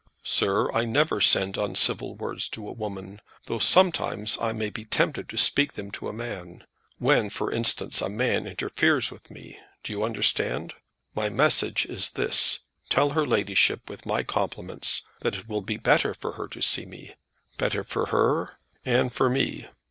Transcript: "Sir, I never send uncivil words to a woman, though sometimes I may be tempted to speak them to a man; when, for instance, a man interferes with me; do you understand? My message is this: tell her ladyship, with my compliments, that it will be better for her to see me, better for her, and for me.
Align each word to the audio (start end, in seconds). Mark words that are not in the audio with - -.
"Sir, 0.23 0.71
I 0.71 0.83
never 0.85 1.21
send 1.21 1.57
uncivil 1.57 2.15
words 2.15 2.49
to 2.49 2.67
a 2.67 2.71
woman, 2.71 3.21
though 3.45 3.59
sometimes 3.59 4.35
I 4.41 4.51
may 4.51 4.71
be 4.71 4.83
tempted 4.83 5.29
to 5.29 5.37
speak 5.37 5.73
them 5.73 5.91
to 5.91 6.07
a 6.07 6.11
man; 6.11 6.65
when, 6.97 7.29
for 7.29 7.51
instance, 7.51 8.01
a 8.01 8.09
man 8.09 8.47
interferes 8.47 9.11
with 9.11 9.29
me; 9.29 9.59
do 9.83 9.93
you 9.93 10.03
understand? 10.03 10.73
My 11.13 11.29
message 11.29 11.85
is 11.85 12.09
this: 12.09 12.61
tell 12.89 13.11
her 13.11 13.27
ladyship, 13.27 13.91
with 13.91 14.07
my 14.07 14.23
compliments, 14.23 15.03
that 15.19 15.35
it 15.35 15.47
will 15.47 15.61
be 15.61 15.77
better 15.77 16.15
for 16.15 16.31
her 16.31 16.47
to 16.47 16.63
see 16.63 16.87
me, 16.87 17.13
better 17.59 17.83
for 17.83 18.07
her, 18.07 18.57
and 18.83 19.13
for 19.13 19.29
me. 19.29 19.67